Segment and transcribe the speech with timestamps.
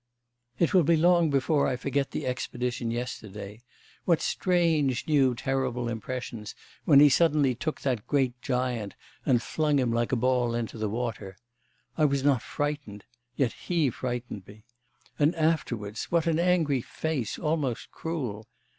[0.57, 3.61] '...It will be long before I forget the expedition yesterday.
[4.05, 8.95] What strange, new, terrible impressions when he suddenly took that great giant
[9.27, 11.37] and flung him like a ball into the water.
[11.99, 13.05] I was not frightened...
[13.35, 14.63] yet he frightened me.
[15.19, 18.47] And afterwards what an angry face, almost cruel!